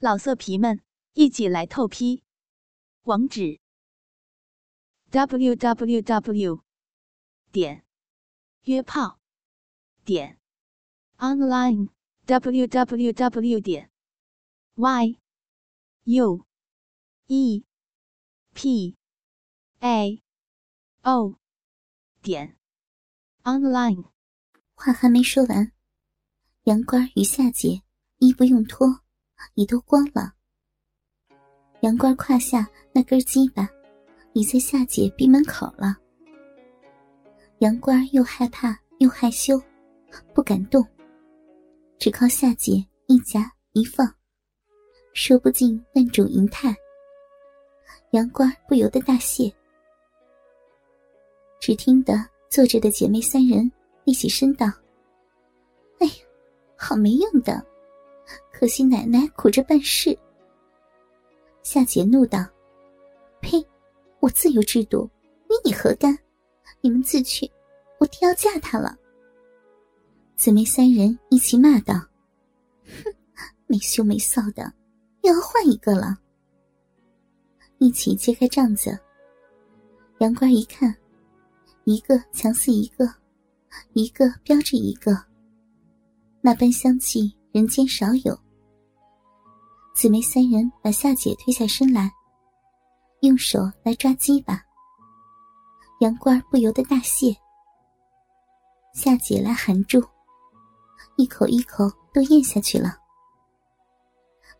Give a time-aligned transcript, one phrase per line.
[0.00, 0.80] 老色皮们，
[1.14, 2.22] 一起来透批！
[3.02, 3.58] 网址
[5.10, 6.62] ：w w w
[7.50, 7.84] 点
[8.62, 9.18] 约炮
[10.04, 10.38] 点
[11.16, 11.88] online
[12.26, 13.90] w w w 点
[14.76, 15.18] y
[16.04, 16.46] u
[17.26, 17.64] e
[18.54, 18.96] p
[19.80, 20.22] a
[21.02, 21.40] o
[22.22, 22.56] 点
[23.42, 24.04] online。
[24.74, 25.72] 话还没说完，
[26.62, 27.82] 杨官与夏姐
[28.18, 29.07] 衣不用脱。
[29.54, 30.32] 你都光了。
[31.80, 33.68] 杨官胯下那根鸡巴
[34.32, 35.96] 已在夏姐闭门口了。
[37.58, 39.60] 杨官又害怕又害羞，
[40.34, 40.84] 不敢动，
[41.98, 44.12] 只靠夏姐一夹一放，
[45.12, 46.74] 说不尽万种淫态。
[48.12, 49.52] 杨官不由得大谢。
[51.60, 52.14] 只听得
[52.48, 53.70] 坐着的姐妹三人
[54.04, 54.66] 立起身道
[56.00, 56.12] ：“哎呀，
[56.76, 57.64] 好没用的！”
[58.58, 60.18] 可惜奶奶苦着办事。
[61.62, 62.44] 夏姐怒道
[63.40, 63.64] ：“呸！
[64.18, 65.08] 我自有制度，
[65.44, 66.18] 与你何干？
[66.80, 67.48] 你们自去，
[68.00, 68.98] 我爹要嫁他了。”
[70.34, 71.94] 姊妹三人一起骂道
[72.82, 73.14] ：“哼，
[73.68, 74.72] 没羞没臊的，
[75.22, 76.18] 又要换一个了。”
[77.78, 78.98] 一起揭开帐子。
[80.18, 80.92] 杨官一看，
[81.84, 83.08] 一个强似一个，
[83.92, 85.16] 一个标着一个，
[86.40, 87.32] 那般香气。
[87.50, 88.38] 人间少有。
[89.98, 92.08] 姊妹三人把夏姐推下身来，
[93.22, 94.62] 用手来抓鸡巴。
[95.98, 97.36] 杨官不由得大谢。
[98.94, 100.00] 夏姐来含住，
[101.16, 102.96] 一口一口都咽下去了。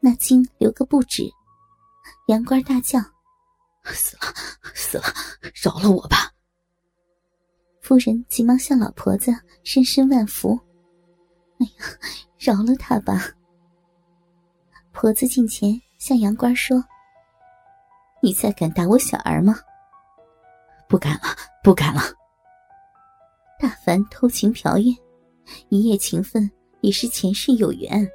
[0.00, 1.22] 那精流个不止。
[2.26, 3.00] 杨官大叫
[3.88, 4.22] ：“死了，
[4.74, 5.04] 死了！
[5.54, 6.30] 饶了我吧！”
[7.80, 9.32] 夫人急忙向老婆子
[9.64, 10.60] 深深万福。
[11.58, 11.98] 哎呀！
[12.38, 13.32] 饶了他吧。
[14.92, 16.82] 婆子近前向杨官说
[18.22, 19.58] ：“你再敢打我小儿吗
[20.86, 21.22] ？”“不敢了，
[21.64, 22.02] 不敢了。”
[23.58, 24.94] 大凡偷情嫖艳，
[25.70, 26.48] 一夜情分
[26.82, 28.06] 也是前世有缘。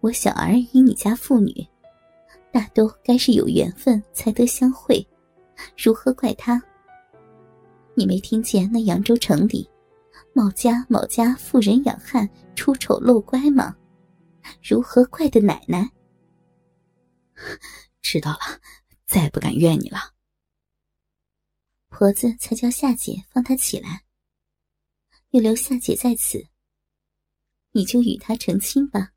[0.00, 1.52] 我小儿与你家妇女，
[2.52, 5.04] 大都该是有缘分才得相会，
[5.76, 6.62] 如何怪他？
[7.94, 9.68] 你没听见那扬州城里？
[10.32, 13.74] 某家某家妇人养汉，出丑露乖吗？
[14.62, 15.90] 如何怪的奶奶？
[18.00, 18.60] 知道了，
[19.06, 20.14] 再不敢怨你了。
[21.88, 24.04] 婆子才叫夏姐放他起来，
[25.30, 26.48] 又留夏姐在此。
[27.72, 29.12] 你就与他成亲吧。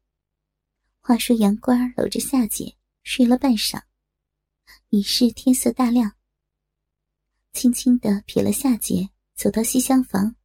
[1.00, 3.84] 话说杨官搂着夏姐睡了半晌，
[4.90, 6.16] 已是天色大亮，
[7.54, 10.36] 轻轻的撇了夏姐，走到西厢房。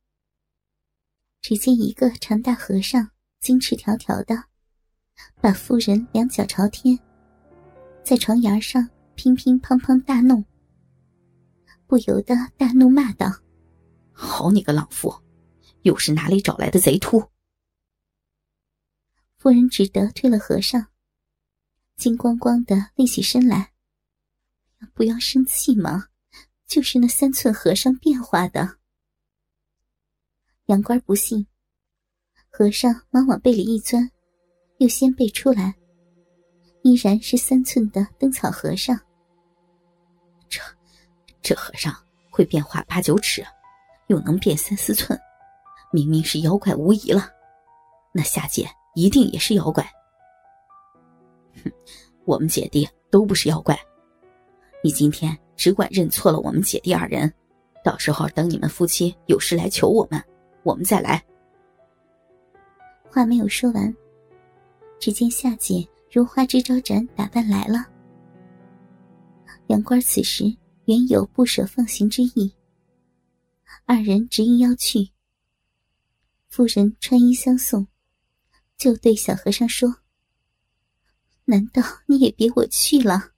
[1.40, 3.10] 只见一个长大和尚，
[3.40, 4.44] 金翅条条的，
[5.40, 6.98] 把妇人两脚朝天，
[8.04, 10.44] 在床沿上乒乒乓乓大弄，
[11.86, 13.30] 不由得大怒骂道
[14.12, 15.14] ：“好你个浪妇，
[15.82, 17.22] 又是哪里找来的贼秃？”
[19.38, 20.86] 夫人只得推了和尚，
[21.96, 23.72] 金光光的立起身来
[24.94, 26.06] ：“不要生气嘛，
[26.66, 28.78] 就是那三寸和尚变化的。”
[30.66, 31.48] 杨官不信，
[32.48, 34.10] 和尚忙往被里一钻，
[34.82, 35.72] 又先被出来，
[36.82, 38.98] 依然是三寸的灯草和尚。
[40.48, 40.60] 这，
[41.40, 41.94] 这和尚
[42.28, 43.44] 会变化八九尺，
[44.08, 45.16] 又能变三四寸，
[45.92, 47.30] 明明是妖怪无疑了。
[48.12, 49.88] 那夏姐一定也是妖怪。
[51.62, 51.70] 哼，
[52.24, 53.78] 我们姐弟都不是妖怪，
[54.82, 57.32] 你今天只管认错了我们姐弟二人，
[57.84, 60.20] 到时候等你们夫妻有事来求我们。
[60.64, 61.22] 我们再来。
[63.08, 63.94] 话没有说完，
[65.02, 67.84] 只见夏姐如花枝招展打扮来了。
[69.66, 70.44] 杨官此时
[70.84, 72.54] 原有不舍放行之意，
[73.84, 75.10] 二人执意要去。
[76.46, 77.84] 妇人穿衣相送，
[78.76, 79.92] 就对小和尚说
[81.46, 83.32] ：“难道你也别我去了？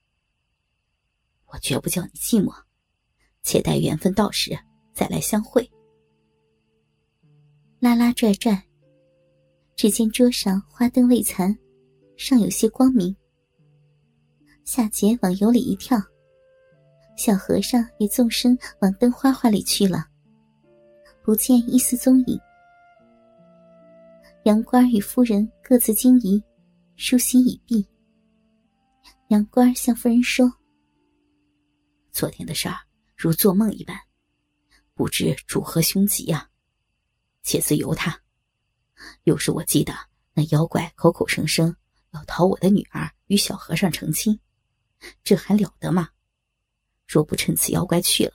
[1.47, 2.55] 我绝不叫你寂寞，
[3.43, 4.55] 且待缘分到时
[4.93, 5.71] 再来相会。”
[7.81, 8.63] 拉拉拽拽，
[9.77, 11.57] 只见桌上花灯未残，
[12.17, 13.15] 尚有些光明。
[14.65, 16.01] 夏桀往油里一跳，
[17.17, 20.07] 小和尚也纵身往灯花花里去了，
[21.23, 22.39] 不见一丝踪影。
[24.45, 26.43] 杨官与夫人各自惊疑，
[26.97, 27.87] 舒心已毕。
[29.29, 30.51] 杨官向夫人说
[32.13, 32.77] ：“昨天的事儿
[33.17, 33.99] 如做梦一般，
[34.95, 36.49] 不知主何凶吉呀？”
[37.43, 38.24] 且自由他。
[39.25, 39.95] 又是我记得
[40.33, 41.75] 那妖怪口口声声
[42.13, 44.39] 要讨我的女儿与小和尚成亲，
[45.23, 46.11] 这还了得吗？
[47.07, 48.33] 若不趁此妖怪去了，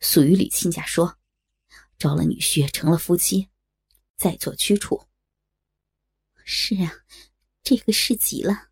[0.00, 1.16] 速与李亲家说，
[1.98, 3.48] 招了女婿成了夫妻，
[4.16, 5.00] 再做驱除。
[6.44, 6.92] 是啊，
[7.62, 8.68] 这个是急了。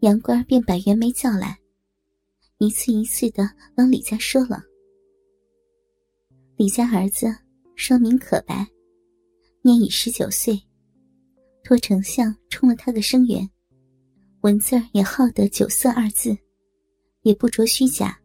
[0.00, 1.58] 杨官便把袁梅叫来，
[2.58, 4.62] 一次一次的往李家说了。
[6.56, 7.26] 李家儿子
[7.74, 8.66] 双名可白，
[9.66, 10.56] 年已十九岁，
[11.64, 13.50] 托丞相充了他个生员，
[14.42, 16.38] 文字也好得酒色二字，
[17.22, 18.16] 也不着虚假，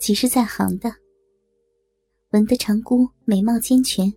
[0.00, 0.92] 即是在行的。
[2.32, 4.12] 闻得长姑美貌兼全，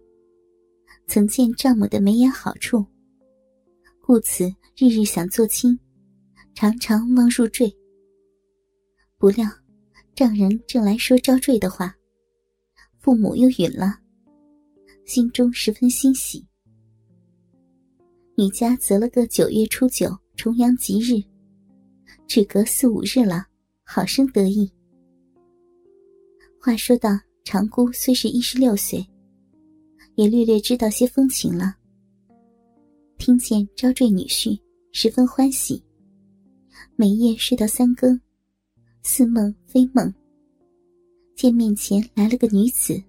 [1.05, 2.83] 曾见丈母的眉眼好处，
[4.01, 5.79] 故此日日想做亲，
[6.55, 7.71] 常常望入赘。
[9.19, 9.47] 不料
[10.15, 11.95] 丈人正来说招赘的话。
[12.97, 13.99] 父母又允了，
[15.05, 16.43] 心中十分欣喜。
[18.35, 21.23] 女家择了个九月初九重阳吉日，
[22.25, 23.45] 只隔四五日了，
[23.83, 24.71] 好生得意。
[26.59, 27.11] 话说到
[27.43, 29.05] 长姑虽是一十六岁，
[30.15, 31.75] 也略略知道些风情了。
[33.19, 34.59] 听见招赘女婿，
[34.93, 35.83] 十分欢喜，
[36.95, 38.19] 每夜睡到三更，
[39.03, 40.11] 似梦非梦。
[41.35, 42.99] 见面前来了个女子，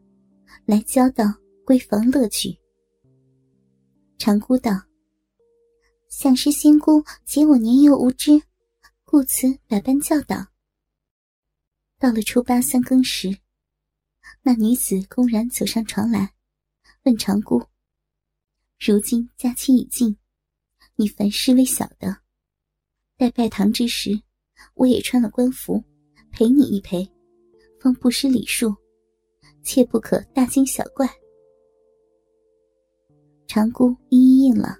[0.67, 1.25] 来交道
[1.65, 2.55] 闺房乐趣。
[4.19, 4.73] 长姑道
[6.17, 8.41] ：“想是仙姑见我年幼无知，
[9.03, 10.47] 故此百般教导。”
[11.99, 13.37] 到了初八三更时，
[14.41, 16.33] 那女子公然走上床来，
[17.03, 17.61] 问长姑
[18.79, 20.17] ：“如今假期已尽，
[20.95, 22.19] 你凡事未晓得，
[23.17, 24.23] 待拜堂之时，
[24.75, 25.83] 我也穿了官服，
[26.31, 27.05] 陪你一陪。”
[27.83, 28.73] 方不失礼数，
[29.65, 31.09] 切不可大惊小怪。
[33.49, 34.79] 长姑一一应了，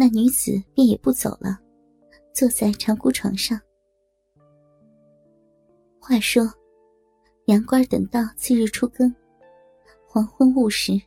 [0.00, 1.60] 那女子便也不走了，
[2.32, 3.60] 坐在长姑床上。
[5.98, 6.50] 话说，
[7.48, 9.14] 杨官等到次日初更，
[10.06, 10.98] 黄昏午时，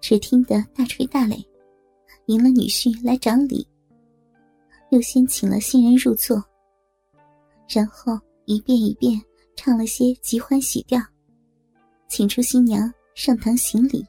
[0.00, 1.46] 只听得大吹大擂，
[2.26, 3.64] 迎了女婿来掌礼，
[4.90, 6.44] 又先请了新人入座，
[7.68, 9.22] 然后一遍一遍。
[9.54, 10.98] 唱了些极欢喜调，
[12.08, 14.04] 请出新娘上堂行礼。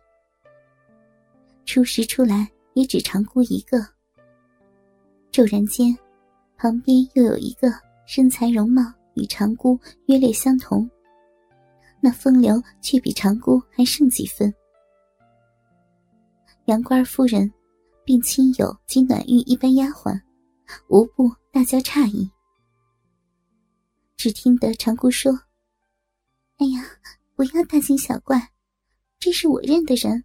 [1.63, 3.79] 初时出来也只长姑一个。
[5.31, 5.97] 骤然间，
[6.57, 7.71] 旁边又有一个
[8.05, 8.83] 身材容貌
[9.15, 10.89] 与长姑约略相同，
[11.99, 14.53] 那风流却比长姑还胜几分。
[16.65, 17.51] 杨官夫人，
[18.05, 20.19] 并亲友及暖玉一般丫鬟，
[20.87, 22.29] 无不大叫诧异。
[24.15, 25.33] 只听得长姑说
[26.59, 26.85] ：“哎呀，
[27.35, 28.51] 不要大惊小怪，
[29.19, 30.23] 这是我认的人，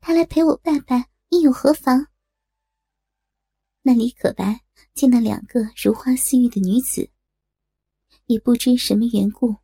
[0.00, 1.04] 他来陪我拜拜，
[1.36, 2.08] 又有何妨？”
[3.82, 7.10] 那李可白见那两个如花似玉的女子，
[8.26, 9.56] 也不知什么缘故，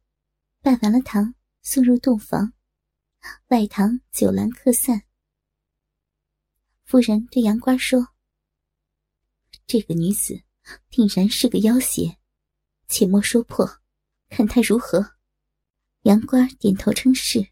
[0.61, 2.53] 拜完了堂，送入洞房，
[3.49, 5.03] 外堂酒阑客散。
[6.85, 8.09] 夫人对杨官说
[9.67, 10.43] ：“这个女子
[10.91, 12.19] 定然是个妖邪。”
[12.89, 13.81] 且莫说破，
[14.29, 15.17] 看她如何。
[16.03, 17.52] 杨官点头称是。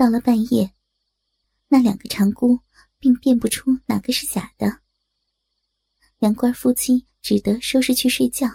[0.00, 0.74] 到了半夜，
[1.68, 2.60] 那两个长姑
[2.98, 4.80] 并辨不出哪个是假的。
[6.20, 8.48] 杨官夫妻只得收拾去睡觉，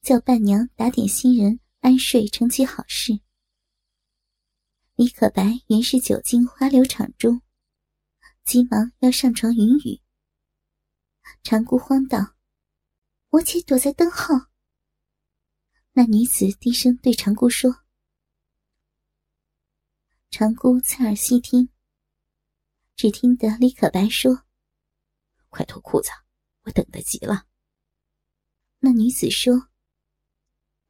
[0.00, 3.20] 叫伴娘打点新人安睡，成其好事。
[4.94, 7.42] 李可白原是久经花柳场中。
[8.42, 10.00] 急忙要上床云雨，
[11.42, 12.36] 长姑慌道
[13.28, 14.34] ：“我且躲在灯后。”
[15.92, 17.70] 那女子低声对长姑说
[20.36, 21.68] ：“长姑侧耳细听，
[22.96, 24.46] 只听得李可白说
[25.48, 26.10] ：‘快脱裤子，
[26.62, 27.46] 我等得急了。’
[28.82, 29.68] 那女子说：‘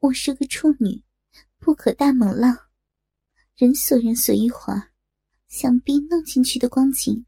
[0.00, 1.04] 我是个处女，
[1.58, 2.70] 不可大猛浪，
[3.54, 4.94] 人所人所一会儿，
[5.46, 7.26] 想必弄进去的光景。’”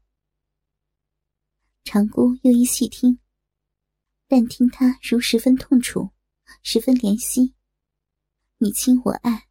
[1.85, 3.19] 长姑又一细听，
[4.27, 6.09] 但听他如十分痛楚，
[6.63, 7.53] 十分怜惜，
[8.57, 9.47] 你亲我爱，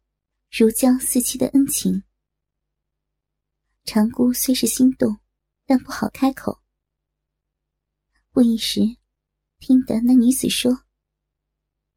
[0.51, 2.03] 如胶似漆的恩情。
[3.87, 5.17] 长姑虽是心动，
[5.65, 6.61] 但不好开口。
[8.31, 8.81] 不一时，
[9.59, 10.83] 听得那女子说：“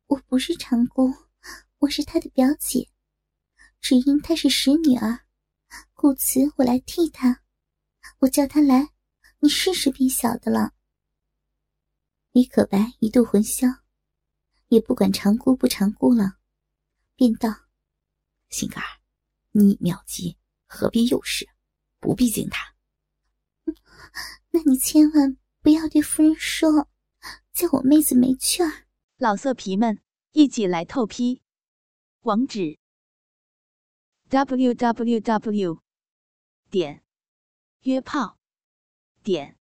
[0.07, 1.13] 我不是长姑，
[1.79, 2.89] 我是她的表姐，
[3.81, 5.27] 只因她是使女儿，
[5.93, 7.43] 故此我来替她。
[8.21, 8.91] 我叫她来。”
[9.43, 10.75] 你试试便晓得了。
[12.31, 13.67] 李可白一度魂消，
[14.69, 16.37] 也不管长姑不长姑了，
[17.17, 17.49] 便道
[18.51, 19.01] ：“心肝儿，
[19.53, 21.49] 你妙计，何必诱使？
[22.01, 22.75] 不必惊他。
[24.51, 26.89] 那你千万不要对夫人说，
[27.53, 28.89] 叫我妹子没趣儿。
[29.17, 30.01] 老色皮们，
[30.33, 31.43] 一起来透批！
[32.23, 32.79] 网址
[34.29, 35.83] ：w w w
[36.71, 37.05] 点
[37.83, 38.39] 约炮
[39.23, 39.59] 点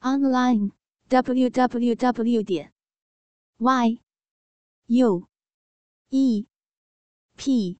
[0.00, 0.72] online
[1.08, 2.72] w w w 点
[3.58, 4.00] y
[4.86, 5.28] u
[6.10, 6.46] e
[7.36, 7.78] p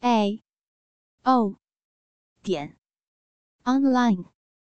[0.00, 0.42] a
[1.22, 1.58] o
[2.42, 2.78] 点
[3.66, 4.31] online。